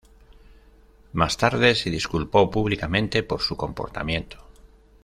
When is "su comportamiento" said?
3.39-4.39